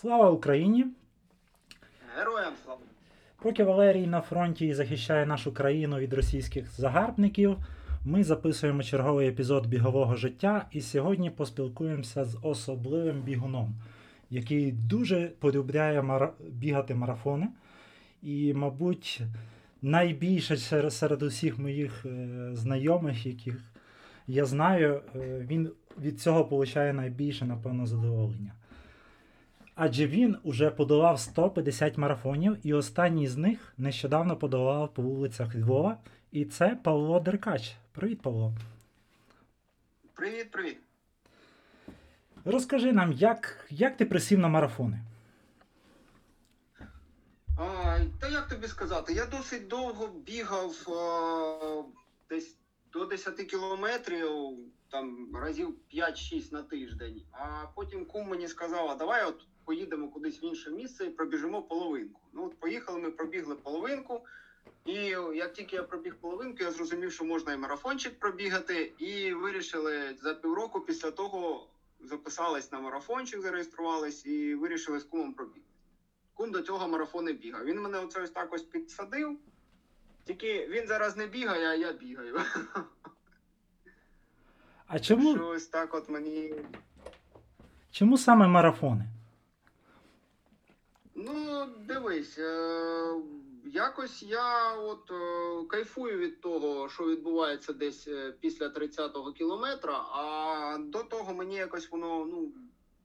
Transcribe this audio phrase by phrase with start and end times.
[0.00, 0.86] Слава Україні!
[2.16, 2.80] Героям слава!
[3.42, 7.56] Поки Валерій на фронті і захищає нашу країну від російських загарбників,
[8.04, 13.74] ми записуємо черговий епізод бігового життя і сьогодні поспілкуємося з особливим бігуном,
[14.30, 16.32] який дуже полюбляє мара...
[16.48, 17.48] бігати марафони.
[18.22, 19.20] І, мабуть,
[19.82, 20.56] найбільше
[20.90, 23.60] серед, усіх моїх е, знайомих, яких
[24.26, 25.70] я знаю, е, він
[26.00, 28.52] від цього отримує найбільше, напевно, задоволення.
[29.80, 35.98] Адже він уже подолав 150 марафонів, і останній з них нещодавно подолав по вулицях Львова.
[36.32, 37.76] І це Павло Деркач.
[37.92, 38.54] Привіт, Павло.
[40.14, 40.78] Привіт, привіт.
[42.44, 45.00] Розкажи нам, як, як ти присів на марафони?
[47.58, 51.82] А, та як тобі сказати, я досить довго бігав а,
[52.30, 52.56] десь
[52.98, 54.30] до 10 кілометрів,
[54.90, 57.22] там разів 5-6 на тиждень.
[57.32, 62.20] А потім кум мені сказала, давай от поїдемо кудись в інше місце і пробіжимо половинку.
[62.32, 64.20] Ну от поїхали, ми пробігли половинку.
[64.84, 64.94] І
[65.34, 70.34] як тільки я пробіг половинку, я зрозумів, що можна і марафончик пробігати, і вирішили за
[70.34, 71.68] півроку після того
[72.00, 75.70] записались на марафончик, зареєструвались і вирішили з кумом пробігти.
[76.34, 77.64] Кум до цього марафони бігав.
[77.64, 79.38] Він мене оце ось так ось підсадив.
[80.24, 82.40] Тільки він зараз не бігає, а я бігаю.
[84.86, 86.54] А чому, Що ось так от мені.
[87.90, 89.04] чому саме марафони?
[91.14, 93.14] Ну, дивись, е,
[93.64, 100.78] якось я от е, кайфую від того, що відбувається десь е, після 30-го кілометра, а
[100.80, 102.52] до того мені якось воно, ну.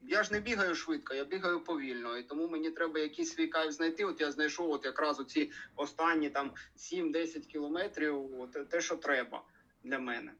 [0.07, 3.71] Я ж не бігаю швидко, я бігаю повільно, і тому мені треба якийсь свій кайф
[3.71, 4.05] знайти.
[4.05, 9.41] От я знайшов от якраз оці останні там 7-10 кілометрів, от те, що треба
[9.83, 10.31] для мене.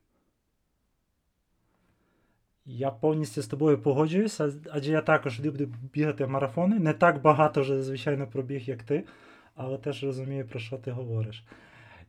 [2.66, 6.80] Я повністю з тобою погоджуюся, адже я також люблю бігати марафони.
[6.80, 9.08] Не так багато вже, звичайно, пробіг, як ти,
[9.56, 11.44] але теж розумію, про що ти говориш.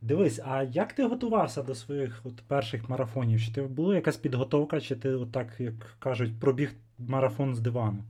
[0.01, 3.41] Дивись, а як ти готувався до своїх от перших марафонів?
[3.41, 8.03] Чи ти була якась підготовка, чи ти, отак, як кажуть, пробіг марафон з дивану?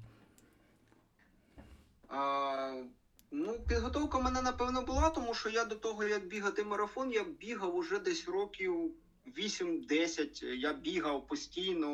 [2.08, 2.84] А,
[3.32, 7.24] ну, підготовка в мене напевно була, тому що я до того, як бігати марафон, я
[7.24, 8.92] бігав уже десь років
[9.38, 10.46] 8-10.
[10.46, 11.90] Я бігав постійно,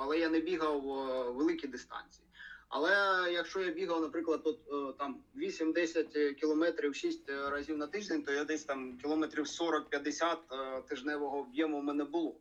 [0.00, 2.26] але я не бігав е, великі дистанції.
[2.68, 2.90] Але
[3.32, 8.44] якщо я бігав, наприклад, от, е, там 8-10 кілометрів 6 разів на тиждень, то я
[8.44, 12.36] десь там кілометрів 40-50 е, тижневого об'єму в мене було.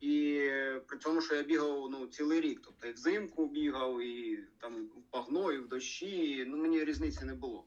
[0.00, 0.50] І
[0.86, 2.60] при цьому, що я бігав ну, цілий рік.
[2.64, 6.44] Тобто і взимку бігав, і там в пагно, і в дощі.
[6.46, 7.64] Ну мені різниці не було.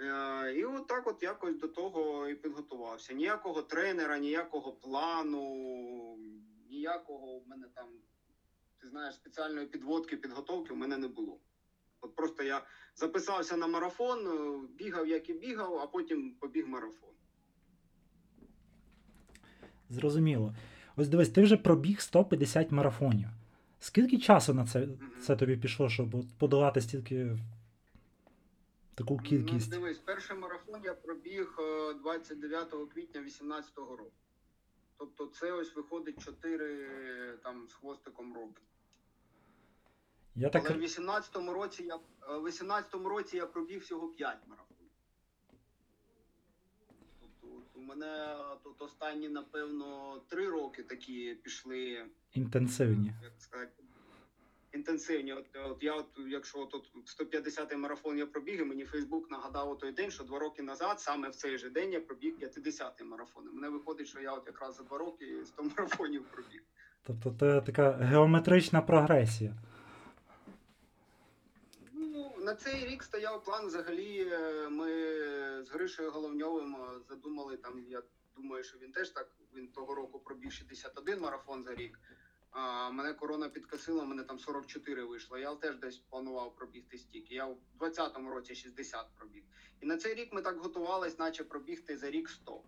[0.00, 3.12] Е, і от так от якось до того і підготувався.
[3.12, 6.18] Ніякого тренера, ніякого плану,
[6.70, 7.88] ніякого в мене там,
[8.78, 11.40] ти знаєш, спеціальної підводки, підготовки в мене не було.
[12.00, 17.10] От просто я записався на марафон, е, бігав, як і бігав, а потім побіг марафон.
[19.90, 20.54] Зрозуміло.
[20.96, 23.28] Ось дивись, ти вже пробіг 150 марафонів.
[23.80, 24.88] Скільки часу на це,
[25.22, 27.38] це тобі пішло, щоб подолати стільки
[28.94, 29.72] таку кількість?
[29.72, 34.12] Ну, дивись, перший марафон я пробіг е, 29 квітня 2018 року.
[34.98, 38.62] Тобто це ось виходить 4 там з хвостиком роки.
[40.36, 40.70] Я так...
[40.70, 44.90] Але в 18-му році я е, в 18-му році я пробіг всього 5 марафонів.
[47.20, 53.12] Тобто от у мене тут останні, напевно, 3 роки такі пішли інтенсивні.
[53.22, 53.72] як сказати,
[54.72, 55.32] інтенсивні.
[55.32, 56.74] От, от я, от, якщо от
[57.20, 61.00] 150-й марафон я пробіг, і мені Фейсбук нагадав у той день, що два роки назад,
[61.00, 63.44] саме в цей же день, я пробіг 50-й марафон.
[63.52, 66.62] І Мене виходить, що я от якраз за два роки 100 марафонів пробіг.
[67.06, 69.54] Тобто це така геометрична прогресія.
[72.54, 73.66] На цей рік стояв план.
[73.66, 74.88] Взагалі, е, ми
[75.64, 77.84] з Гришею Головньовим е, задумали там.
[77.88, 78.02] Я
[78.36, 79.28] думаю, що він теж так.
[79.54, 82.00] Він того року пробіг 61 марафон за рік.
[82.50, 85.38] А мене корона підкосила, мене там 44 вийшло.
[85.38, 87.34] Я теж десь планував пробігти стільки.
[87.34, 89.42] Я в 20-му році 60 пробіг.
[89.80, 92.62] І на цей рік ми так готувались, наче пробігти за рік 100.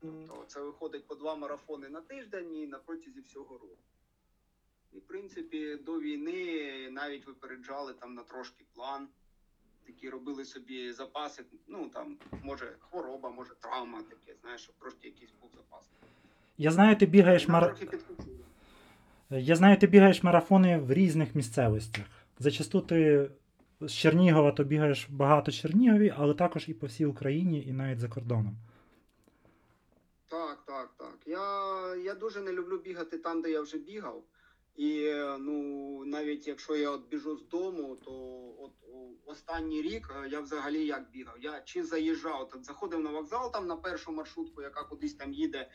[0.00, 3.78] Тобто це виходить по два марафони на тиждень і на протязі всього року.
[4.92, 9.08] І, в принципі, до війни навіть випереджали там на трошки план.
[9.86, 11.44] Такі робили собі запаси.
[11.68, 15.90] Ну там, може, хвороба, може, травма таке, знаєш, щоб трошки якийсь був запас.
[16.58, 17.76] Я знаю, ти бігаєш Нам мар...
[19.30, 22.04] Я знаю, ти бігаєш марафони в різних місцевостях.
[22.38, 23.30] Зачасту ти
[23.80, 28.08] з Чернігова то бігаєш багато Чернігові, але також і по всій Україні, і навіть за
[28.08, 28.56] кордоном.
[30.28, 31.18] Так, так, так.
[31.26, 34.22] Я, я дуже не люблю бігати там, де я вже бігав.
[34.80, 38.12] І ну навіть якщо я от біжу з дому, то
[38.58, 38.72] от
[39.24, 41.36] останній рік е, я взагалі як бігав.
[41.40, 45.58] Я чи заїжджав, от, заходив на вокзал там на першу маршрутку, яка кудись там їде
[45.58, 45.68] е,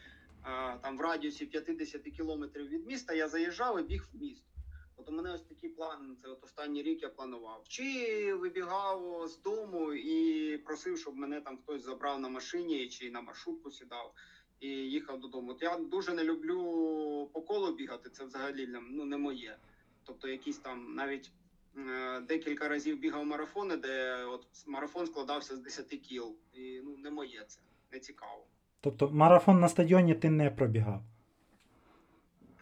[0.82, 3.14] там в радіусі 50 кілометрів від міста.
[3.14, 4.48] Я заїжджав і біг в місто.
[4.96, 6.18] От у мене ось такий план.
[6.22, 7.64] Це от останній рік я планував.
[7.68, 13.22] Чи вибігав з дому і просив, щоб мене там хтось забрав на машині чи на
[13.22, 14.14] маршрутку сідав
[14.60, 15.52] і їхав додому.
[15.52, 18.10] От я дуже не люблю по колу бігати.
[18.10, 19.58] Це взагалі ну, не моє.
[20.04, 21.32] Тобто, якісь там навіть
[21.78, 26.36] е, декілька разів бігав марафони, де от марафон складався з 10 кіл.
[26.54, 27.60] І ну не моє це,
[27.92, 28.48] не цікаво.
[28.82, 31.02] Тобто марафон на стадіоні ти не пробігав.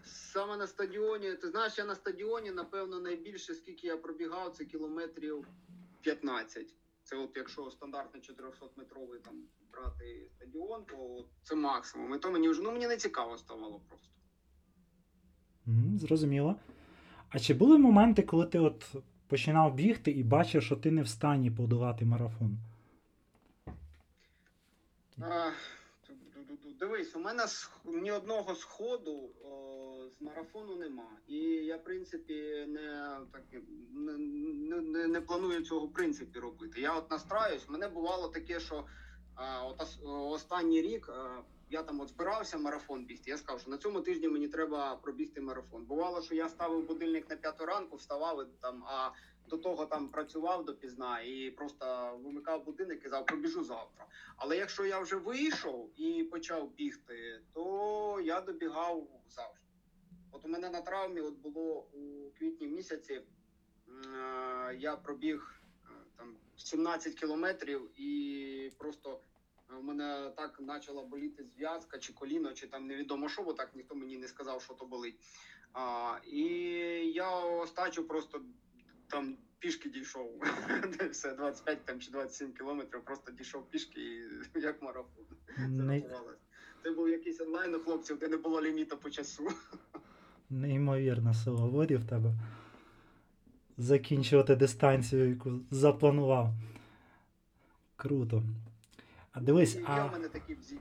[0.06, 5.48] Саме на стадіоні, ти знаєш, я на стадіоні, напевно, найбільше, скільки я пробігав, це кілометрів
[6.02, 6.74] 15.
[7.04, 12.16] Це от якщо стандартний 400-метровий там брати стадіон, то це максимум.
[12.16, 14.10] І то мені вже ну мені не цікаво ставало просто.
[15.68, 16.56] Mm, зрозуміло.
[17.30, 18.96] А чи були моменти, коли ти от
[19.28, 22.58] починав бігти і бачив, що ти не в стані подолати марафон?
[25.22, 25.52] А.
[26.84, 27.46] Дивись, у мене
[27.86, 31.10] ні одного сходу о, з марафону нема.
[31.28, 33.44] І я, в принципі, не, так,
[33.92, 36.82] не, не, не, не планую цього в принципі робити.
[36.82, 38.86] Я от настраюсь, мене бувало таке, що
[39.36, 43.30] а, от останній рік а, я там от збирався марафон бігти.
[43.30, 45.86] Я сказав, що на цьому тижні мені треба пробігти марафон.
[45.86, 49.12] Бувало, що я ставив будильник на п'яту ранку, вставав і там, а
[49.54, 54.06] до того там працював допізна і просто вимикав будильник і казав, пробіжу завтра.
[54.36, 59.68] Але якщо я вже вийшов і почав бігти, то я добігав завжди.
[60.32, 66.36] От у мене на травмі от було у квітні місяці, е, я пробіг е, там
[66.58, 69.20] 17 кілометрів і просто
[69.70, 73.76] е, в мене так почала боліти зв'язка чи коліно, чи там невідомо що, бо так
[73.76, 75.20] ніхто мені не сказав, що то болить.
[75.74, 76.44] А, і
[77.14, 78.42] я остачу просто
[79.08, 80.32] там пішки дійшов.
[81.12, 85.26] Все, 25 там, чи 27 кілометрів, просто дійшов пішки і як марафон.
[85.56, 86.38] Це Не, рахувалось.
[86.84, 89.48] Це був якийсь онлайн у хлопців, де не було ліміту по часу.
[90.50, 92.34] неймовірна сила волі в тебе.
[93.78, 96.54] Закінчувати дистанцію, яку запланував.
[97.96, 98.44] Круто.
[99.32, 100.80] А дивись, І я а, в мене такий бзік.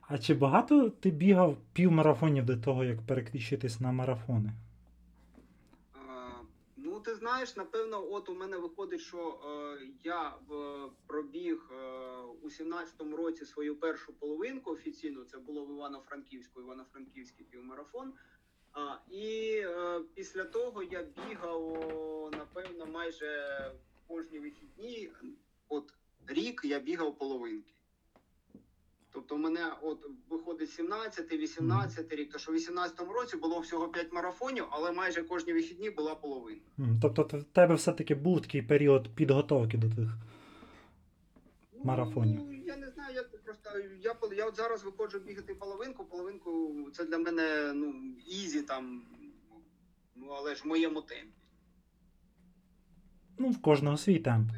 [0.00, 4.52] а чи багато ти бігав півмарафонів до того, як переключитись на марафони?
[7.04, 9.40] Ти знаєш, напевно, от у мене виходить, що
[9.78, 11.74] е, я в, пробіг е,
[12.42, 15.24] у 17-му році свою першу половинку офіційно.
[15.24, 18.12] Це було в Івано-Франківську, Івано-Франківський півмарафон.
[18.72, 21.62] А, і е, після того я бігав,
[22.32, 23.72] напевно, майже
[24.06, 25.12] кожні вихідні.
[25.68, 25.94] От
[26.26, 27.74] рік я бігав половинки.
[29.54, 34.64] Мене от виходить 17, 18 рік, то що в 18-му році було всього 5 марафонів,
[34.70, 36.60] але майже кожні вихідні була половина.
[37.02, 40.08] Тобто в тебе все-таки був такий період підготовки до тих.
[41.84, 42.40] Марафонів.
[42.44, 43.70] Ну, я не знаю, як просто.
[44.02, 46.04] Я, я от зараз виходжу бігати половинку.
[46.04, 47.94] Половинку це для мене ну,
[48.26, 49.02] easy там,
[50.14, 51.34] ну але ж в моєму темпі.
[53.38, 54.50] Ну, в кожного свій темп.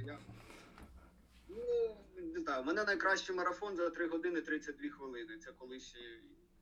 [2.46, 5.38] Знаю, у мене найкращий марафон за 3 години 32 хвилини.
[5.38, 5.96] Це колись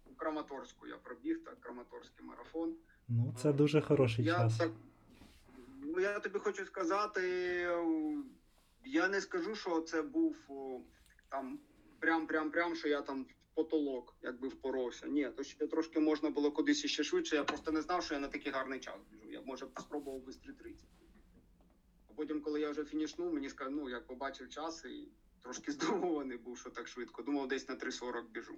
[0.06, 2.76] у Краматорську я пробіг, так, Краматорський марафон.
[3.08, 4.58] Ну, це дуже хороший Я час.
[4.58, 4.70] так,
[5.82, 7.22] ну, я тобі хочу сказати,
[8.84, 10.36] я не скажу, що це був
[11.28, 11.58] там
[12.00, 15.06] прям-прям-прям, що я там потолок, якби впоровся.
[15.06, 17.36] Ні, то ще трошки можна було кудись іще швидше.
[17.36, 19.30] Я просто не знав, що я на такий гарний час біжу.
[19.32, 20.74] Я може спробував би 3.30.
[22.08, 25.08] А потім, коли я вже фінішнув, мені сказали, ну як побачив час і
[25.44, 27.22] трошки здивований був, що так швидко.
[27.22, 28.54] Думав, десь на 3.40 біжу.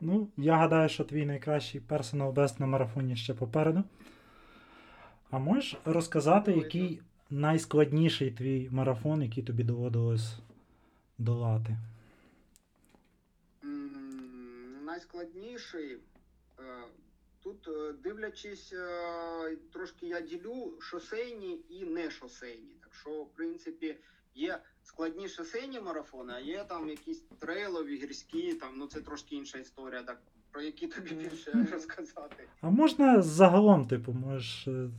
[0.00, 3.84] Ну, я гадаю, що твій найкращий персонал бест на марафоні ще попереду.
[5.30, 10.38] А можеш розказати, який найскладніший твій марафон, який тобі доводилось
[11.18, 11.76] долати?
[14.84, 15.98] Найскладніший.
[16.58, 16.82] е,
[17.42, 22.76] Тут, е, дивлячись, е, трошки я ділю шосейні і не шосейні.
[22.80, 23.96] Так що, в принципі,
[24.34, 29.58] є складні шосейні марафони, а є там якісь трейлові, гірські, там, ну це трошки інша
[29.58, 30.20] історія, так,
[30.50, 32.48] про які тобі більше розказати.
[32.60, 34.68] А можна загалом, типу, можеш.
[34.68, 34.90] е,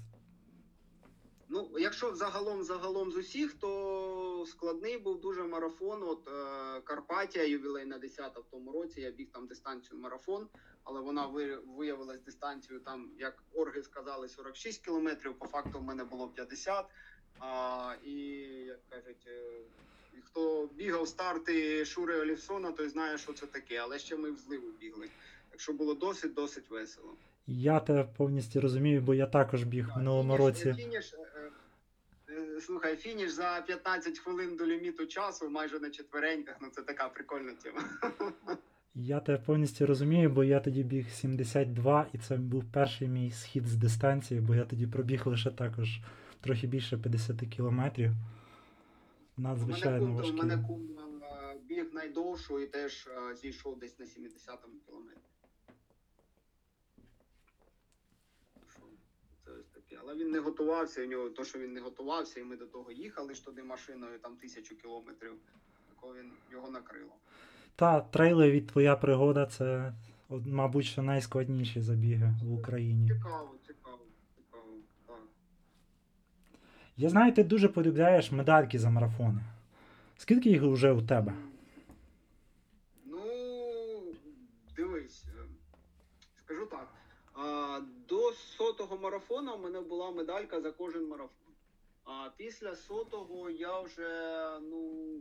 [1.53, 6.03] Ну, якщо загалом загалом з усіх, то складний був дуже марафон.
[6.03, 9.01] От е, Карпатія, ювілейна 10 в тому році.
[9.01, 10.47] Я біг там дистанцію марафон,
[10.83, 15.33] але вона ви- виявилась дистанцією там, як орги сказали, 46 кілометрів.
[15.39, 16.85] По факту в мене було 50.
[17.41, 18.11] А, і
[18.67, 19.41] як кажуть, е,
[20.23, 23.77] хто бігав старти Шури Олівсона, той знає, що це таке.
[23.77, 25.07] Але ще ми в зливу бігли.
[25.49, 27.13] Так що було досить досить весело.
[27.47, 30.73] Я тебе повністю розумію, бо я також біг в минулому Фініш- році.
[30.77, 31.13] Фініш,
[32.65, 36.55] слухай, фініш за 15 хвилин до ліміту часу, майже на четвереньках.
[36.61, 37.83] Ну це така прикольна тема.
[38.95, 43.67] Я тебе повністю розумію, бо я тоді біг 72, і це був перший мій схід
[43.67, 45.99] з дистанції, бо я тоді пробіг лише також
[46.41, 48.11] трохи більше 50 кілометрів.
[49.37, 50.89] Надзвичайно У мене кум, у мене кум
[51.23, 55.21] е, біг найдовшу і теж е, зійшов десь на 70-му кілометрі.
[60.01, 62.91] Але він не готувався, у нього то, що він не готувався, і ми до того
[62.91, 65.33] їхали ж туди машиною, там тисячу кілометрів.
[65.89, 67.15] Такого він його накрило.
[67.75, 68.07] Та,
[68.49, 69.93] від твоя пригода це,
[70.29, 73.07] мабуть, що найскладніші забіги в Україні.
[73.07, 73.55] Цікаво.
[75.07, 75.19] Так.
[77.01, 79.41] Я знаю, ти дуже полюбляєш медальки за марафони.
[80.17, 81.33] Скільки їх вже у тебе?
[83.05, 83.21] Ну,
[84.75, 85.45] дивись, е,
[86.45, 86.87] скажу так.
[88.09, 91.53] До сотого марафону в мене була медалька за кожен марафон.
[92.03, 94.09] А після сотого я вже
[94.61, 95.11] ну,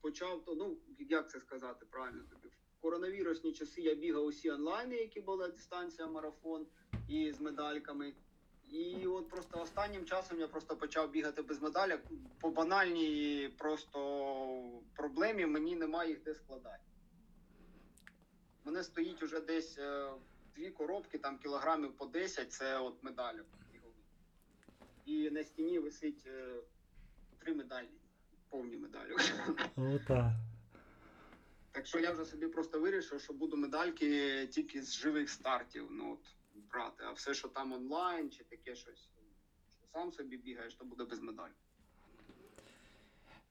[0.00, 2.48] почав, ну, як це сказати правильно тобі?
[2.78, 6.66] В коронавірусні часи я бігав усі онлайни, які була дистанція марафон
[7.08, 8.12] і з медальками.
[8.72, 12.02] І от просто останнім часом я просто почав бігати без медалек.
[12.40, 16.82] По банальній просто проблемі мені немає їх де складати.
[18.64, 20.12] У мене стоїть уже десь е,
[20.56, 23.44] дві коробки, там кілограмів по 10, це от медалю.
[25.06, 26.54] І на стіні висить е,
[27.38, 27.88] три медалі,
[28.48, 29.16] повні медалі.
[29.76, 30.36] Ота.
[31.72, 35.88] Так що я вже собі просто вирішив, що буду медальки тільки з живих стартів.
[35.90, 36.41] Ну от
[36.72, 37.04] брати.
[37.06, 39.10] А все, що там онлайн чи таке щось,
[39.70, 41.50] що сам собі бігаєш, то буде без медаль.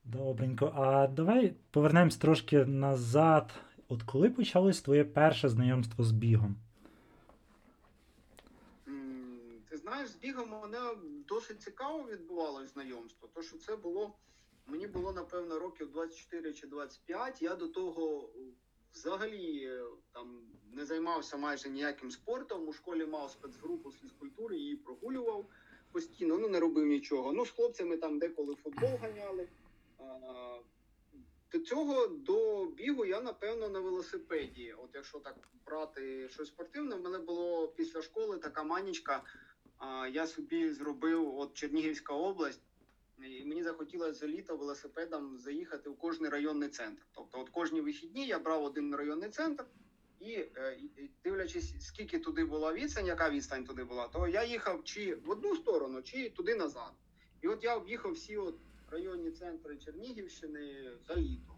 [0.03, 0.73] Добренько.
[0.75, 3.53] А давай повернемось трошки назад.
[3.87, 6.55] От коли почалось твоє перше знайомство з бігом?
[9.69, 10.79] Ти знаєш, з бігом у мене
[11.27, 13.29] досить цікаво відбувалось знайомство.
[13.33, 14.15] То що це було,
[14.67, 17.41] мені було напевно років 24 чи 25.
[17.41, 18.29] Я до того
[18.93, 20.41] взагалі е, там
[20.73, 22.67] не займався майже ніяким спортом.
[22.67, 25.45] У школі мав спецгрупу з фізкультури, її прогулював
[25.91, 27.33] постійно, ну не робив нічого.
[27.33, 29.47] Ну, з хлопцями там деколи футбол ганяли.
[31.51, 34.73] До цього до бігу я напевно на велосипеді.
[34.73, 39.23] От якщо так брати щось спортивне, в мене було після школи така манічка.
[40.11, 42.61] Я собі зробив от Чернігівська область,
[43.23, 47.01] і мені захотілося за літо велосипедом заїхати в кожний районний центр.
[47.11, 49.65] Тобто, от кожні вихідні я брав один районний центр,
[50.21, 55.15] е, і дивлячись, скільки туди була відстань, яка відстань туди була, то я їхав чи
[55.15, 56.93] в одну сторону, чи туди назад.
[57.41, 58.55] І от я об'їхав всі от
[58.91, 61.57] районні центри Чернігівщини за літо.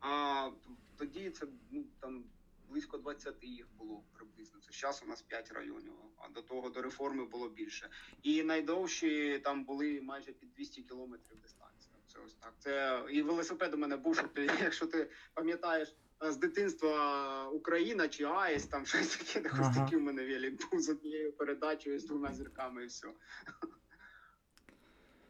[0.00, 0.50] А
[0.96, 2.24] тоді це ну, там
[2.68, 4.60] близько 20 їх було приблизно.
[4.60, 7.90] Це зараз у нас 5 районів, а до того до реформи було більше.
[8.22, 11.94] І найдовші там були майже під 200 кілометрів дистанція.
[12.06, 12.54] Це ось так.
[12.58, 18.08] Це і велосипед у мене був, що ти, якщо ти пам'ятаєш е, з дитинства Україна
[18.08, 22.00] чи АЕС, там щось таке, так ось такий в мене велик був з однією передачею
[22.00, 23.08] з двома зірками і все.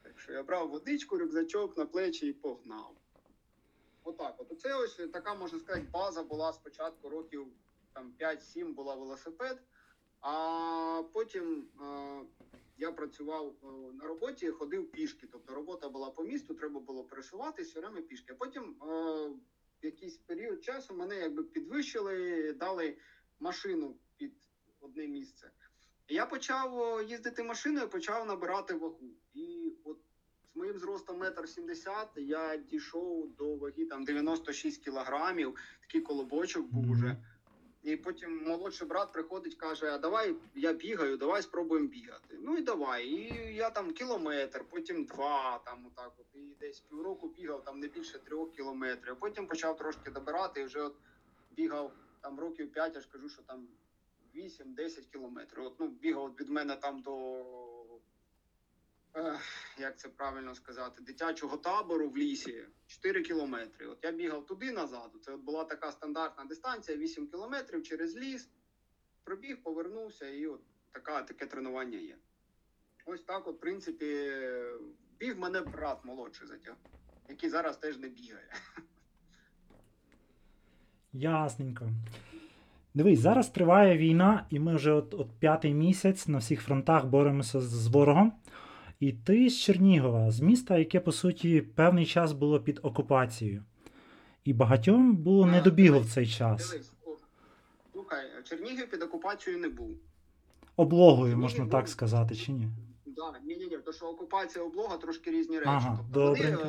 [0.02, 2.96] Так що я брав водичку, рюкзачок на плечі і погнав.
[4.04, 7.46] Отак, от це ось така, можна сказати, база була спочатку років
[7.92, 9.62] там 5-7 була велосипед,
[10.20, 12.20] а потім е,
[12.76, 15.26] я працював е, на роботі, ходив пішки.
[15.32, 18.32] Тобто робота була по місту, треба було пересуватися все время пішки.
[18.32, 18.84] А потім е,
[19.82, 22.96] в якийсь період часу мене якби підвищили, дали
[23.40, 24.34] машину під
[24.80, 25.50] одне місце.
[26.08, 29.10] Я почав е, їздити машиною, почав набирати вагу.
[29.34, 29.98] І от
[30.54, 36.90] з моїм зростом метр сімдесят я дійшов до ваги там 96 кілограмів, такий колобочок був
[36.90, 37.16] уже.
[37.82, 42.38] І потім молодший брат приходить, каже: А давай я бігаю, давай спробуємо бігати.
[42.40, 43.06] Ну і давай.
[43.06, 46.26] І я там кілометр, потім два, там отак от.
[46.34, 49.12] І десь півроку бігав там не більше трьох кілометрів.
[49.12, 50.94] А потім почав трошки добирати і вже от
[51.56, 53.68] бігав там років п'ять, я ж кажу, що там
[54.36, 55.64] 8-10 кілометрів.
[55.64, 57.63] От, ну, бігав від мене там до.
[59.78, 63.86] Як це правильно сказати, дитячого табору в лісі 4 кілометри.
[63.86, 65.10] От я бігав туди назад.
[65.22, 68.50] Це була така стандартна дистанція, 8 кілометрів через ліс.
[69.24, 70.60] Пробіг, повернувся, і от
[70.92, 72.16] така, таке тренування є.
[73.06, 74.32] Ось так, от, в принципі,
[75.18, 76.76] біг мене брат молодший затяг,
[77.28, 78.52] який зараз теж не бігає.
[81.12, 81.88] Ясненько.
[82.94, 87.60] Дивись, зараз триває війна, і ми вже от, от п'ятий місяць на всіх фронтах боремося
[87.60, 88.32] з ворогом.
[89.04, 93.64] І ти з Чернігова, з міста, яке по суті певний час було під окупацією.
[94.44, 96.76] І багатьом було не до бігу в цей час.
[97.92, 99.90] Слухай, Чернігів під окупацією не був.
[100.76, 102.68] Облогою, можна так сказати, чи ні?
[103.06, 105.70] Да, ні, ні, ні, то що окупація облога трошки різні речі.
[105.70, 106.68] Ага, тобто вони, е,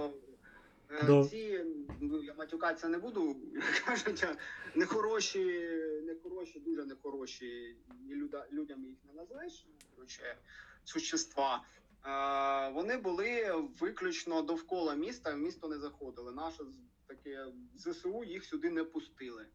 [1.02, 1.60] е, Доб- ці,
[2.00, 3.36] ну я матюкатися не буду,
[3.86, 4.28] кажуть,
[4.76, 5.70] нехороші,
[6.06, 7.76] нехороші, дуже нехороші,
[8.52, 10.38] людям їх не назвеш, ну, коротше,
[10.84, 11.64] существа.
[12.74, 16.32] Вони були виключно довкола міста, в місто не заходили.
[16.32, 16.64] Наше
[17.08, 17.46] таке
[17.76, 19.46] ЗСУ їх сюди не пустили.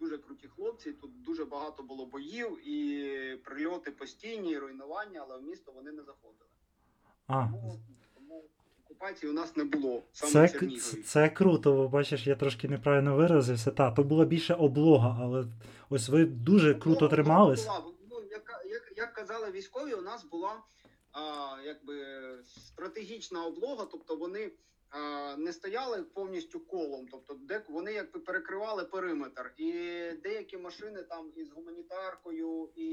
[0.00, 0.92] Дуже круті хлопці.
[0.92, 6.02] Тут дуже багато було боїв і прильоти постійні, і руйнування, але в місто вони не
[6.02, 6.50] заходили.
[7.26, 7.80] А, Тому,
[8.14, 8.44] тому
[8.84, 10.02] окупації у нас не було.
[10.12, 13.70] Саме це, це, це круто, бо бачиш, я трошки неправильно виразився.
[13.70, 15.44] Та, то була більше облога, але
[15.90, 17.68] ось ви дуже круто тримались.
[18.10, 20.56] Ну, як, як, як казали військові, у нас була
[21.12, 22.04] а, якби
[22.44, 24.52] стратегічна облога, тобто вони
[24.90, 29.52] а, не стояли повністю колом, тобто де вони якби перекривали периметр.
[29.56, 29.72] І
[30.22, 32.88] деякі машини там із гуманітаркою, і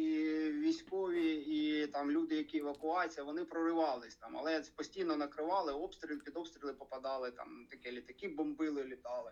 [0.52, 6.74] військові, і там люди, які евакуація, вони проривались там, але постійно накривали обстріл, під обстріли
[6.74, 9.32] попадали, там таке літаки бомбили, літали.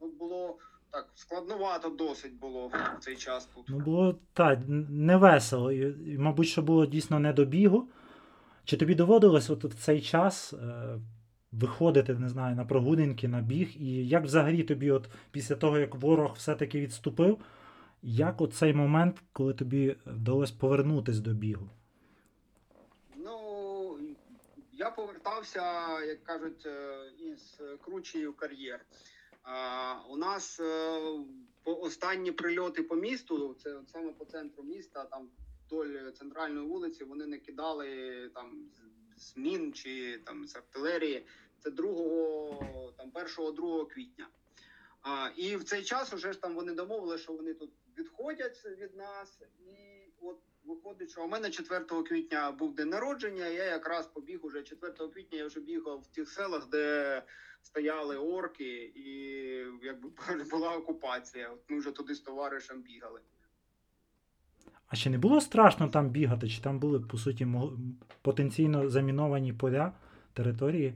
[0.00, 0.58] Ну було
[0.90, 3.66] так складновато досить було в цей час тут.
[3.68, 4.58] Ну, було так,
[4.90, 5.72] не весело.
[5.72, 7.88] І, і, мабуть, що було дійсно не до бігу.
[8.64, 10.98] Чи тобі доводилось от в цей час е,
[11.52, 13.76] виходити, не знаю, на прогулянки, на біг?
[13.76, 17.38] І як взагалі тобі, от після того, як ворог все-таки відступив,
[18.02, 21.70] як от цей момент, коли тобі вдалося повернутись до бігу?
[23.16, 23.98] Ну
[24.72, 25.62] я повертався,
[26.00, 28.80] як кажуть, е, із кручі в кар'єр.
[29.42, 31.00] А, у нас е,
[31.64, 35.28] останні прильоти по місту, це саме по центру міста, там
[35.66, 37.86] вдоль центральної вулиці, вони не кидали
[38.34, 38.70] там
[39.16, 41.26] з- мін чи там з артилерії.
[41.58, 44.28] Це 2, там 1-2 квітня.
[45.02, 48.96] А, і в цей час уже ж там вони домовили, що вони тут відходять від
[48.96, 49.72] нас, і
[50.20, 53.46] от виходить, що у мене 4 квітня був день народження.
[53.46, 55.38] Я якраз побіг уже 4 квітня.
[55.38, 57.22] Я вже бігав в тих селах, де
[57.62, 59.06] стояли орки, і
[59.82, 60.08] якби
[60.50, 61.50] була окупація.
[61.50, 63.20] От ми вже туди з товаришем бігали.
[64.92, 66.48] А чи не було страшно там бігати?
[66.48, 67.46] Чи там були, по суті,
[68.22, 69.92] потенційно заміновані поля
[70.32, 70.94] території?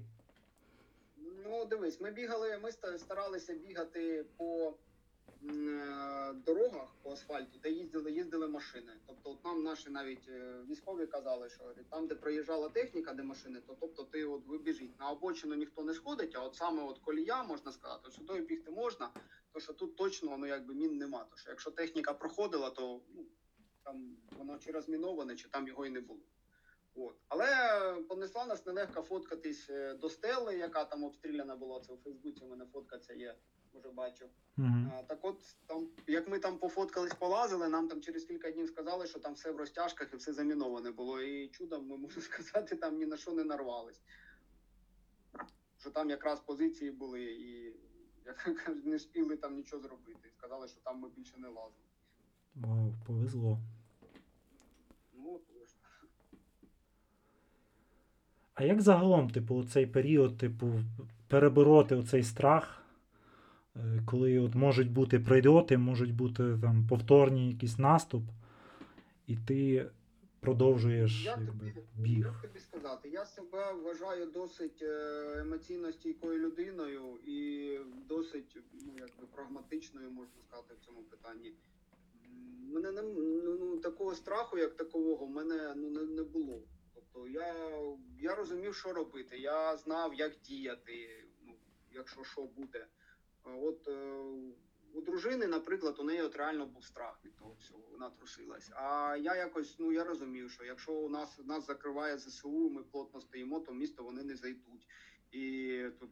[1.45, 4.75] Ну, дивись, ми бігали, ми старалися бігати по
[5.45, 8.93] е, дорогах по асфальту, де їздили, їздили машини.
[9.07, 13.61] Тобто, от нам наші навіть е, військові казали, що там, де проїжджала техніка, де машини,
[13.67, 15.01] то тобто ти от ви біжіть.
[15.01, 19.11] На обочину ніхто не сходить, а от саме от колія можна сказати, тою бігти можна,
[19.53, 21.25] то що тут точно ну якби мін нема.
[21.31, 23.25] То що якщо техніка проходила, то ну,
[23.87, 26.21] там воно чи розміноване, чи там його і не було.
[26.95, 27.17] От.
[27.29, 27.47] Але
[28.09, 31.81] понесла нас нелегко фоткатись е, до стели, яка там обстріляна була.
[31.81, 33.35] Це у Фейсбуці у мене фотка ця є,
[33.75, 34.29] може бачив.
[34.59, 34.93] Угу.
[34.93, 39.07] А, так от там, як ми там пофоткались, полазили, нам там через кілька днів сказали,
[39.07, 41.21] що там все в розтяжках і все заміноване було.
[41.21, 44.03] І чудом, ми можна сказати, там ні на що не нарвались.
[45.79, 47.77] Що там якраз позиції були і
[48.27, 50.31] як не спіли там нічого зробити.
[50.39, 51.87] Сказали, що там ми більше не лазимо.
[52.55, 53.59] Вау, повезло.
[55.27, 55.43] От.
[58.55, 60.73] А як загалом, типу, цей період, типу,
[61.29, 62.83] перебороти оцей страх,
[63.77, 68.23] е, коли от можуть бути прильоти, можуть бути там повторні якийсь наступ,
[69.27, 69.87] і ти
[70.41, 72.19] продовжуєш Як якби, тобі, біг.
[72.27, 73.09] як тобі сказати?
[73.09, 77.71] Я себе вважаю досить е, емоційно стійкою людиною і
[78.09, 81.49] досить ну, якби, прагматичною, можна сказати, в цьому питанні.
[81.49, 86.63] М, Мене не ну, ну, такого страху, як такового, в мене ну, не, не було.
[86.95, 87.55] Тобто я,
[88.21, 89.39] я розумів, що робити.
[89.39, 91.55] Я знав, як діяти, ну,
[91.93, 92.87] якщо що буде.
[93.45, 94.23] От е,
[94.95, 98.71] у дружини, наприклад, у неї от реально був страх від того всього, вона трусилась.
[98.75, 103.21] А я якось ну я розумів, що якщо у нас нас закриває ЗСУ, ми плотно
[103.21, 104.87] стоїмо, то в місто вони не зайдуть.
[105.33, 106.11] І тут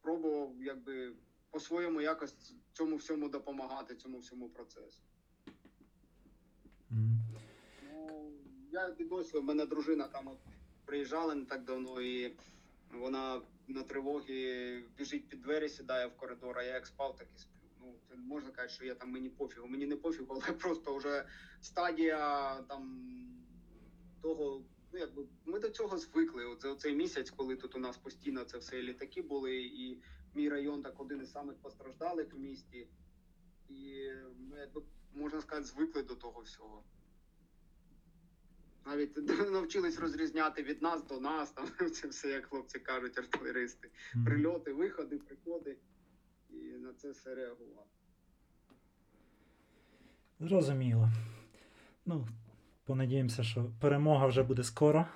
[0.00, 1.12] пробував якби
[1.50, 5.02] по-своєму якось цьому всьому допомагати, цьому всьому процесу.
[6.90, 7.20] Мгм.
[7.92, 8.32] Ну,
[8.72, 10.38] я досі, в мене дружина там от
[10.84, 12.36] приїжджала не так давно, і
[12.92, 17.38] вона на тривогі біжить під двері, сідає в коридор, а я як спав, так і
[17.38, 17.60] сплю.
[17.80, 19.68] Ну, це можна казати, що я там мені пофігу.
[19.68, 21.26] Мені не пофігу, але просто вже
[21.60, 23.10] стадія там
[24.22, 24.64] того.
[24.92, 26.44] Ну, якби ми до цього звикли.
[26.44, 30.02] От за цей місяць, коли тут у нас постійно це все літаки були, і
[30.34, 32.88] мій район так один із самих постраждалих в місті.
[33.68, 34.82] І ми, якби
[35.14, 36.84] можна сказати, звикли до того всього.
[38.86, 39.16] Навіть
[39.52, 43.90] навчились розрізняти від нас до нас, там це все, як хлопці кажуть, артилеристи.
[44.24, 45.76] Прильоти, виходи, приходи.
[46.50, 47.90] І на це все реагувати.
[50.40, 51.08] Зрозуміло.
[52.06, 52.28] Ну,
[52.84, 55.06] понадіємося, що перемога вже буде скоро.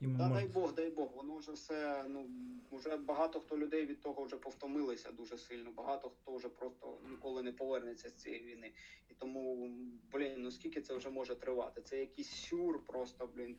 [0.00, 2.26] І ми Та мож- дай Бог, дай Бог, воно вже все, ну
[2.72, 5.70] вже багато хто людей від того вже повтомилися дуже сильно.
[5.72, 8.72] Багато хто вже просто ніколи не повернеться з цієї війни.
[9.10, 9.70] І тому,
[10.12, 11.82] блін, ну скільки це вже може тривати?
[11.82, 13.56] Це якийсь сюр просто, блін.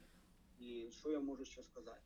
[0.59, 2.01] І що я можу ще сказати?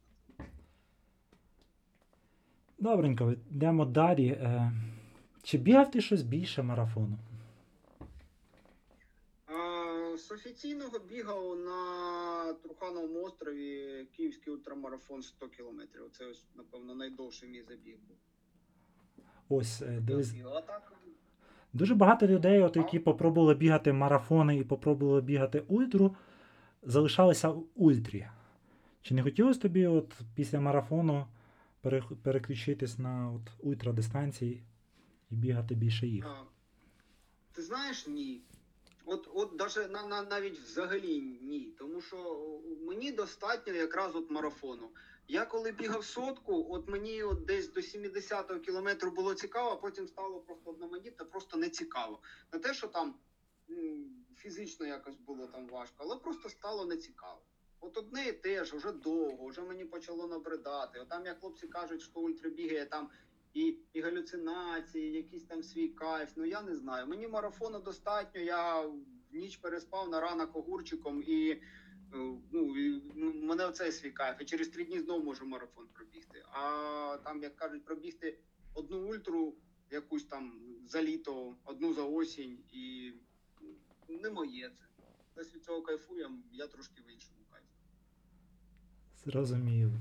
[2.77, 4.27] Добренько, йдемо далі.
[4.27, 4.71] Е,
[5.43, 7.17] Чи бігав ти щось більше марафону?
[10.25, 16.09] З офіційного бігав на Трухановому острові Київський ультрамарафон 100 кілометрів.
[16.11, 18.17] Це ось, напевно, найдовший мій забіг був.
[19.49, 20.33] Ось, е, дивись,
[21.73, 26.15] дуже багато людей, от, які попробували бігати марафони і попробували бігати ультру,
[26.83, 28.27] залишалися в ультрі.
[29.01, 31.27] Чи не хотілося тобі от, після марафону
[32.23, 34.63] переключитись на от, ультрадистанції
[35.29, 36.45] і бігати більше їх?
[37.51, 38.41] Ти знаєш, ні.
[39.05, 41.75] От, от даже на, на, навіть взагалі ні.
[41.79, 42.41] Тому що
[42.87, 44.89] мені достатньо якраз от марафону.
[45.27, 50.07] Я коли бігав сотку, от мені от десь до 70-го кілометру було цікаво, а потім
[50.07, 52.19] стало просто одноманітно, просто не цікаво.
[52.53, 53.15] Не те, що там
[54.35, 57.41] фізично якось було там важко, але просто стало не цікаво.
[57.79, 60.99] От одне і те вже довго, вже мені почало набридати.
[60.99, 63.09] От там, як хлопці кажуть, що ультра бігає там
[63.55, 66.29] і, і галюцинації, якийсь там свій кайф.
[66.35, 67.07] Ну я не знаю.
[67.07, 68.41] Мені марафону достатньо.
[68.41, 68.95] Я в
[69.31, 71.49] ніч переспав на ранок огурчиком і.
[71.49, 71.59] е,
[72.51, 72.75] Ну,
[73.15, 74.41] ну, мене оцей свій кайф.
[74.41, 76.43] І через три дні знову можу марафон пробігти.
[76.51, 78.37] А там, як кажуть, пробігти
[78.73, 79.53] одну ультру,
[79.91, 83.11] якусь там за літо, одну за осінь, і
[84.09, 84.85] ну, не моє це.
[85.35, 87.67] Десь від цього кайфую, я трошки в іншому кайфі.
[89.25, 89.91] Зрозуміло.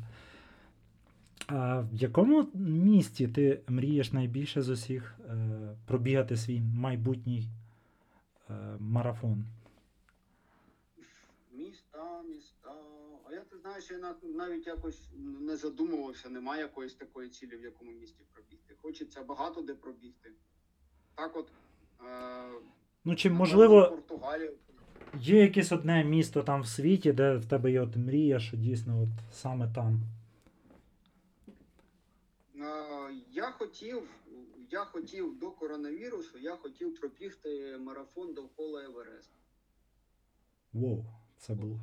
[1.47, 7.49] А в якому місті ти мрієш найбільше з усіх е, пробігати свій майбутній
[8.51, 9.45] е, марафон?
[11.53, 12.71] Міста, міста.
[13.29, 15.09] А я ти знаєш, я навіть якось
[15.41, 18.75] не задумувався, немає якоїсь такої цілі, в якому місті пробігти.
[18.83, 20.31] Хочеться багато де пробігти.
[21.15, 21.49] Так от.
[22.01, 22.49] Е,
[23.07, 24.53] Ну, чи можливо Португалію.
[25.21, 29.03] є якесь одне місто там в світі, де в тебе є от мрія, що дійсно
[29.03, 30.01] от саме там?
[32.65, 34.09] Е, Я хотів,
[34.71, 39.35] я хотів до коронавірусу, я хотів пробігти марафон довкола Евересту.
[40.73, 41.05] Воу,
[41.39, 41.81] це було.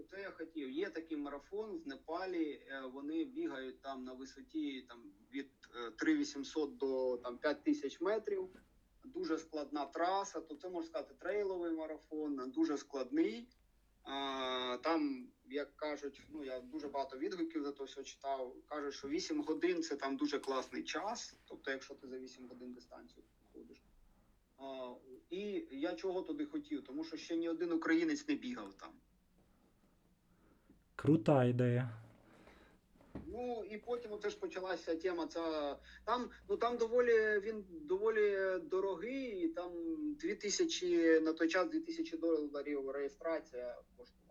[0.00, 0.70] Оце я хотів.
[0.70, 2.62] Є такий марафон в Непалі.
[2.68, 8.48] е, Вони бігають там на висоті там від е, 3800 до там 5000 метрів.
[9.04, 10.40] Дуже складна траса.
[10.40, 13.48] То це можна сказати трейловий марафон, дуже складний.
[14.82, 18.56] Там, як кажуть, ну я дуже багато відгуків за то все читав.
[18.68, 21.36] Кажуть, що 8 годин це там дуже класний час.
[21.44, 23.82] Тобто, якщо ти за 8 годин дистанцію проходиш.
[24.58, 24.94] А,
[25.30, 28.90] і я чого туди хотів, тому що ще ні один українець не бігав там.
[30.96, 32.02] Крута ідея.
[33.26, 35.26] Ну і потім теж почалася тема.
[35.26, 39.44] Ця там, ну там доволі він доволі дорогий.
[39.44, 39.72] і Там
[40.14, 44.21] 2000, на той час 2000 доларів реєстрація коштувала.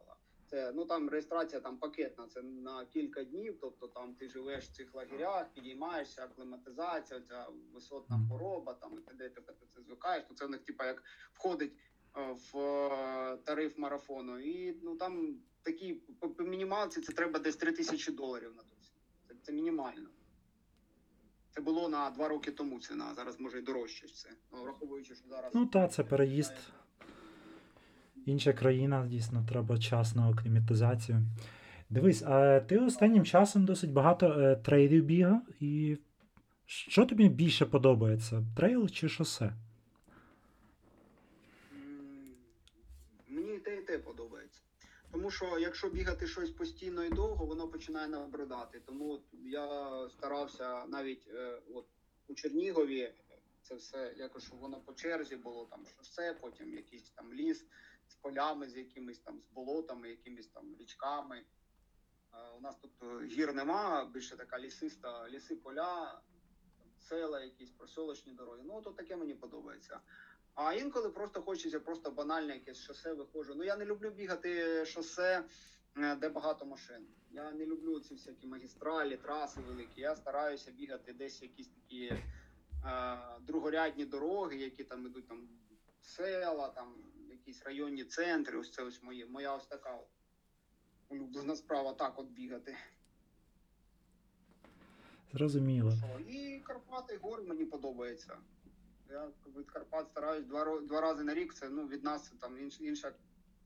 [0.51, 2.27] Це ну там реєстрація там пакетна.
[2.27, 3.57] Це на кілька днів.
[3.61, 8.73] Тобто там ти живеш в цих лагерях, підіймаєшся, акліматизація, ця висотна хвороба.
[8.73, 9.29] Там і т.д.
[9.29, 10.23] тебе ти це звикаєш.
[10.27, 11.73] То це в них типа як входить
[12.17, 14.39] е, в е, тариф марафону.
[14.39, 18.93] І ну там такі по, по мінімалці це треба десь 3 тисячі доларів на все.
[19.27, 20.09] Це, це мінімально.
[21.49, 24.29] Це було на два роки тому ціна, зараз може і дорожче все.
[24.51, 25.51] Ну, враховуючи, що зараз.
[25.55, 26.53] Ну та, це переїзд.
[28.25, 31.21] Інша країна, дійсно, треба час на акліматизацію.
[31.89, 35.97] Дивись, а ти останнім часом досить багато е, трейлів бігав, і
[36.65, 38.43] що тобі більше подобається?
[38.57, 39.53] Трейл чи шосе?
[43.27, 44.61] Мені і те, і те подобається.
[45.11, 48.81] Тому що якщо бігати щось постійно і довго, воно починає набридати.
[48.85, 51.85] Тому я старався навіть е, от
[52.27, 53.13] у Чернігові
[53.61, 57.65] це все якось воно по черзі було там шосе, потім якийсь там ліс
[58.11, 61.37] з полями, з якимись там з болотами, якимись там річками.
[61.37, 61.45] Е,
[62.57, 66.21] У нас тут е, гір нема, більше така лісиста, ліси, поля,
[66.99, 68.61] села, якісь просолочні дороги.
[68.65, 69.99] Ну, то таке мені подобається.
[70.55, 73.53] А інколи просто хочеться просто банальне якесь шосе виходжу.
[73.55, 75.43] Ну я не люблю бігати шосе,
[75.97, 77.07] е, де багато машин.
[77.31, 80.01] Я не люблю ці всякі магістралі, траси великі.
[80.01, 82.21] Я стараюся бігати десь якісь такі е,
[83.41, 85.49] другорядні дороги, які там ідуть там
[86.01, 86.95] села, там
[87.41, 88.57] якісь районні центри.
[88.57, 89.99] Ось це ось моє, моя ось така
[91.09, 92.77] улюблена справа, так от бігати.
[95.33, 95.93] Зрозуміло.
[96.27, 98.37] І Карпати, гори мені подобається.
[99.09, 99.27] Я
[99.57, 101.53] від Карпат стараюсь два, два рази на рік.
[101.53, 103.13] Це ну від нас там інш, інша,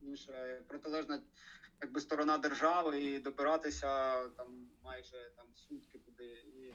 [0.02, 1.22] інша протилежна
[1.82, 6.24] якби сторона держави і добиратися там майже там сутки туди.
[6.26, 6.74] І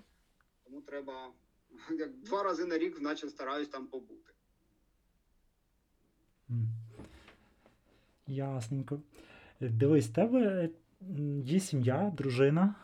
[0.63, 1.33] тому треба
[1.89, 4.33] як два рази на рік, наче стараюсь там побути.
[8.31, 9.01] Ясненько.
[9.61, 10.69] Е, Дивись, в тебе
[11.45, 12.75] є сім'я, дружина,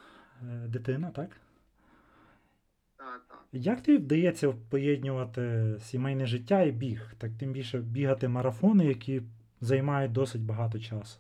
[0.42, 1.30] е, дитина, так?
[2.98, 3.46] Так, так.
[3.52, 7.14] Як тобі вдається поєднувати сімейне життя і біг?
[7.18, 9.22] Так тим більше бігати марафони, які
[9.62, 11.20] займають досить багато часу.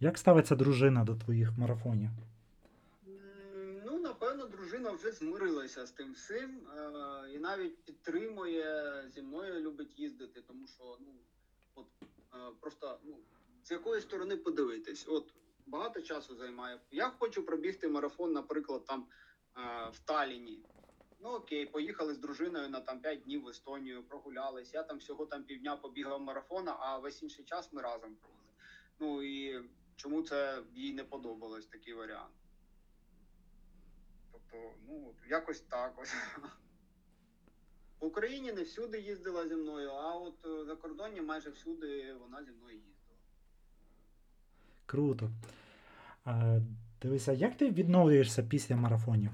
[0.00, 2.10] Як ставиться дружина до твоїх марафонів?
[3.86, 9.98] Ну, напевно, дружина вже змирилася з тим всім е, і навіть підтримує зі мною, любить
[9.98, 11.33] їздити, тому що ну е,
[12.60, 13.18] просто ну
[13.62, 15.06] з якої сторони подивитись.
[15.08, 15.34] От
[15.66, 16.80] багато часу займає.
[16.90, 19.06] Я хочу пробігти марафон, наприклад, там
[19.56, 20.62] е, в Таліні.
[21.20, 24.74] Ну окей, поїхали з дружиною на там 5 днів в Естонію, прогулялись.
[24.74, 28.44] Я там всього там півдня побігав марафона, а весь інший час ми разом провели.
[28.98, 29.64] Ну і
[29.96, 32.34] чому це їй не подобалось такий варіант?
[34.32, 36.14] Тобто, ну, якось так ось.
[38.00, 42.44] В Україні не всюди їздила зі мною, а от е, за кордоні майже всюди вона
[42.44, 43.18] зі мною їздила.
[44.86, 45.30] Круто.
[46.26, 46.62] Е,
[47.02, 49.30] Дивися, як ти відновлюєшся після марафонів?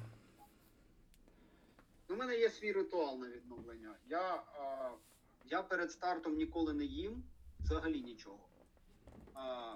[2.09, 3.95] У мене є свій ритуал на відновлення.
[4.09, 4.91] Я, а,
[5.45, 7.23] я перед стартом ніколи не їм,
[7.61, 8.39] взагалі нічого.
[9.35, 9.75] А,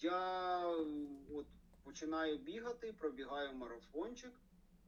[0.00, 0.66] я
[1.34, 1.46] от,
[1.84, 4.32] починаю бігати, пробігаю марафончик.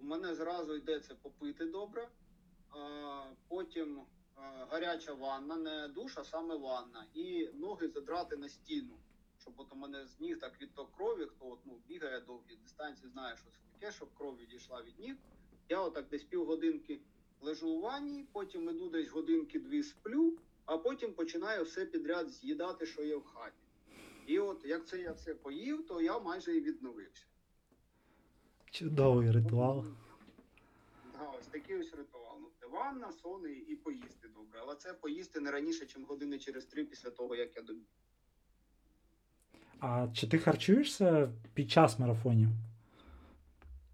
[0.01, 2.09] У мене зразу йде це попити добре.
[2.73, 4.01] А, потім
[4.71, 7.07] гаряча ванна, не душ, а саме ванна.
[7.15, 8.99] І ноги задрати на стіну.
[9.39, 13.11] Щоб от у мене з ніг так відток крові, хто от, ну, бігає довгі дистанції,
[13.11, 15.17] знає, що це таке, щоб кров відійшла від ніг.
[15.69, 17.01] Я отак десь півгодинки
[17.41, 23.03] лежу у ванні, потім іду десь годинки-дві сплю, а потім починаю все підряд з'їдати, що
[23.03, 23.57] є в хаті.
[24.27, 27.25] І от як це я все поїв, то я майже і відновився.
[28.71, 29.85] Чудовий ритуал.
[31.13, 32.22] Да, ось такий ось ритуал.
[32.73, 34.61] Ванна, сон і, і поїсти добре.
[34.63, 37.87] Але це поїсти не раніше, ніж години через три після того, як я добіг.
[39.81, 42.49] А чи ти харчуєшся під час марафонів?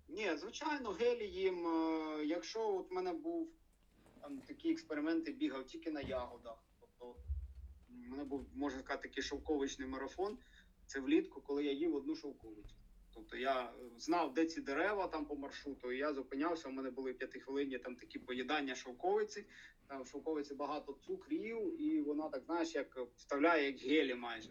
[0.08, 1.66] Ні, звичайно, гелі їм.
[1.66, 3.48] е, Якщо от в мене був
[4.20, 6.64] там такі експерименти, бігав тільки на ягодах.
[6.80, 7.16] Тобто
[7.90, 10.38] в мене був, можна сказати, такий шовковичний марафон.
[10.86, 12.74] Це влітку, коли я їв одну шовковицю.
[13.18, 16.68] Тобто я е, знав, де ці дерева там по маршруту, і я зупинявся.
[16.68, 19.46] У мене були п'ятихвилинні там такі поїдання шовковиці.
[19.86, 24.50] Там в шовковиці багато цукрів, і вона так, знаєш, як вставляє як гелі майже.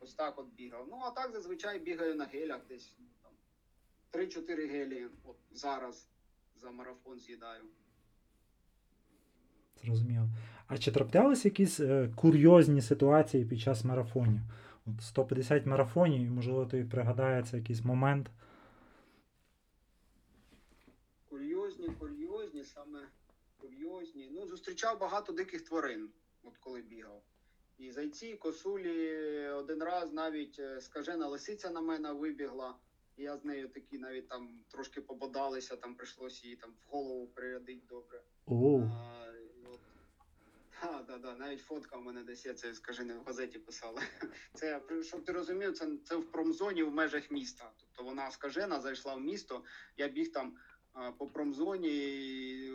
[0.00, 0.86] Ось так от бігав.
[0.90, 6.08] Ну а так зазвичай бігаю на гелях десь ну, там 3-4 гелі от зараз
[6.56, 7.62] за марафон з'їдаю.
[9.82, 10.28] Зрозуміло.
[10.66, 14.40] А чи траплялися якісь е, курйозні ситуації під час марафонів?
[14.86, 18.30] От 150 марафонів, і, можливо, тобі пригадається якийсь момент.
[21.28, 22.98] Курйозні, курйозні, саме
[23.56, 24.30] курйозні.
[24.32, 26.08] Ну, зустрічав багато диких тварин,
[26.44, 27.22] от коли бігав.
[27.78, 29.48] І зайці, і косулі.
[29.48, 32.74] Один раз навіть е, скажена лисиця на мене вибігла.
[33.16, 37.26] І я з нею такі навіть там трошки пободалися, там прийшлося її там в голову
[37.26, 38.20] прирядити добре.
[38.46, 39.26] Оу, А.
[40.82, 44.00] Да, да, да, навіть фотка в мене десь є, це скажи, не в газеті писали.
[44.54, 47.72] Це, щоб ти розумів, це, це в промзоні в межах міста.
[47.76, 49.64] Тобто вона скажена, зайшла в місто,
[49.96, 50.56] я біг там
[50.92, 52.70] а, по промзоні, і,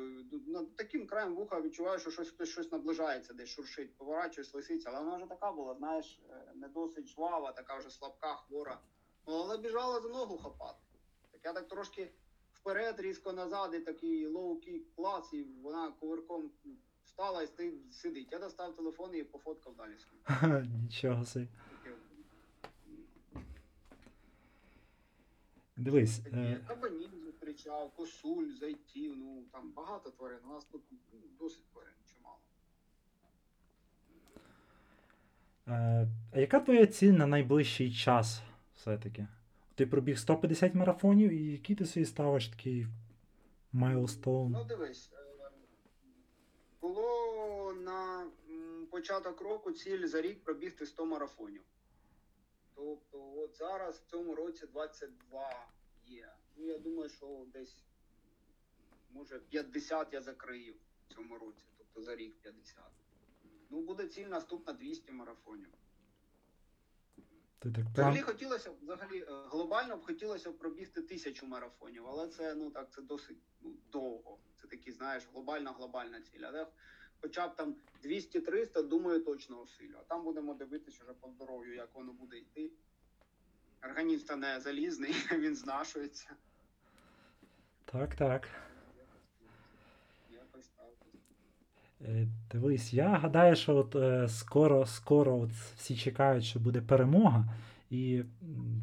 [0.47, 4.99] ну, таким краєм вуха відчуваю, що щось хтось щось наближається, десь шуршить, поворачуюсь, лисиця, але
[4.99, 8.81] вона вже така була, знаєш, е, не досить жвава, така вже слабка, хвора.
[9.27, 10.79] Ну, але біжала за ногу хапати.
[11.31, 12.11] Так я так трошки
[12.53, 16.51] вперед, різко назад, і такий low kick клас, і вона кувирком
[17.11, 18.27] встала і стоїть, сидить.
[18.31, 20.65] Я достав телефон і пофоткав далі.
[20.83, 21.47] нічого собі.
[25.77, 30.39] Дивись, е, Кабанів зустрічав, косуль, зайців, ну там багато тварин.
[30.49, 30.81] У нас тут
[31.13, 32.37] ну, досить тварин, чимало.
[35.67, 38.41] е, а яка твоя ціль на найближчий час
[38.75, 39.27] все-таки?
[39.75, 42.87] Ти пробіг 150 марафонів, і який ти собі ставиш такий
[43.71, 44.51] milestone?
[44.51, 45.09] Ну дивись,
[46.81, 48.31] було на
[48.89, 51.63] початок року ціль за рік пробігти 100 марафонів.
[52.75, 55.67] Тобто, от зараз в цьому році 22
[56.05, 56.33] є.
[56.57, 57.83] Ну, я думаю, що десь
[59.11, 60.75] може 50 я закрию
[61.09, 62.83] в цьому році, тобто за рік 50.
[63.69, 65.69] Ну, буде ціль наступна 200 марафонів.
[67.61, 72.27] Ти так Взагалі хотілося б взагалі е, глобально б хотілося б пробігти тисячу марафонів, але
[72.27, 74.37] це ну так це досить ну, довго.
[74.61, 76.41] Це такі, знаєш, глобальна глобальна ціль.
[76.43, 76.67] Але
[77.21, 79.95] хоча б там 200-300, думаю, точно осилю.
[79.99, 82.71] А там будемо дивитися вже по здоров'ю, як воно буде йти.
[83.83, 86.35] Організм та не залізний, він знашується.
[87.85, 88.49] Так, так.
[90.29, 90.93] Якось так.
[91.13, 91.17] Е,
[92.51, 97.45] Дивись, я гадаю, що от е, скоро, скоро от всі чекають, що буде перемога.
[97.89, 98.23] І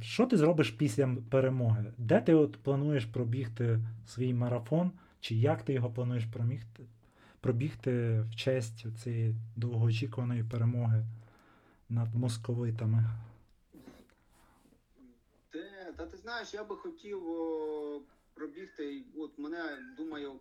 [0.01, 1.93] що ти зробиш після перемоги?
[1.99, 6.83] Де ти от плануєш пробігти свій марафон, чи як ти його плануєш пробігти,
[7.41, 11.05] пробігти в честь цієї довгоочікуваної перемоги
[11.89, 13.05] над московитами?
[15.97, 18.01] Та ти знаєш, я би хотів о,
[18.35, 19.05] пробігти.
[19.17, 20.33] От мене думаю,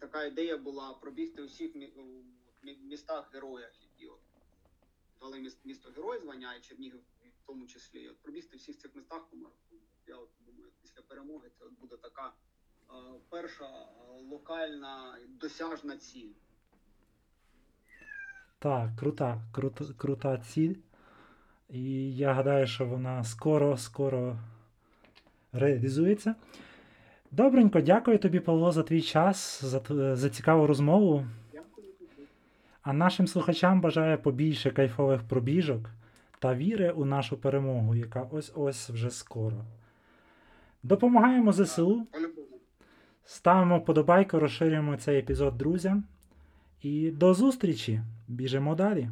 [0.00, 1.92] така ідея була пробігти у всіх мі-
[2.82, 4.20] містах героях, які от
[5.20, 7.00] дали міс- місто герой звання, і Чернігів
[7.42, 8.08] в тому числі.
[8.08, 9.28] От пробігти в всіх цих містах.
[10.06, 12.26] Я от думаю, після перемоги це от буде така
[12.90, 12.92] е,
[13.28, 13.88] перша
[14.30, 16.32] локальна досяжна ціль.
[18.58, 20.74] Так, крута, крута, крута ціль.
[21.68, 24.38] І я гадаю, що вона скоро, скоро
[25.52, 26.34] реалізується.
[27.30, 29.80] Добренько, дякую тобі, Павло, за твій час, за,
[30.16, 31.26] за цікаву розмову.
[32.82, 35.90] А нашим слухачам бажаю побільше кайфових пробіжок
[36.38, 39.64] та віри у нашу перемогу, яка ось-ось вже скоро.
[40.82, 42.06] Допомагаємо ЗСУ,
[43.24, 46.04] ставимо подобайку, розширюємо цей епізод друзям.
[46.82, 48.00] І до зустрічі!
[48.28, 49.08] Біжимо далі!